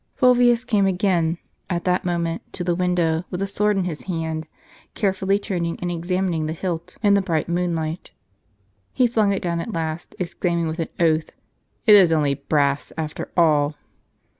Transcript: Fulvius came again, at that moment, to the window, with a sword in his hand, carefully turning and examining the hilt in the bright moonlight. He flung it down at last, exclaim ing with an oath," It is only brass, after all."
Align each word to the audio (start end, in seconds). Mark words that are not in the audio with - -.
Fulvius 0.15 0.63
came 0.65 0.87
again, 0.87 1.37
at 1.69 1.83
that 1.83 2.03
moment, 2.03 2.41
to 2.53 2.63
the 2.63 2.73
window, 2.73 3.23
with 3.29 3.39
a 3.39 3.45
sword 3.45 3.77
in 3.77 3.83
his 3.83 4.05
hand, 4.05 4.47
carefully 4.95 5.37
turning 5.37 5.77
and 5.79 5.91
examining 5.91 6.47
the 6.47 6.53
hilt 6.53 6.97
in 7.03 7.13
the 7.13 7.21
bright 7.21 7.47
moonlight. 7.47 8.09
He 8.93 9.05
flung 9.05 9.31
it 9.31 9.43
down 9.43 9.59
at 9.59 9.73
last, 9.73 10.15
exclaim 10.17 10.57
ing 10.57 10.67
with 10.67 10.79
an 10.79 10.89
oath," 10.99 11.29
It 11.85 11.93
is 11.93 12.11
only 12.11 12.33
brass, 12.33 12.91
after 12.97 13.29
all." 13.37 13.75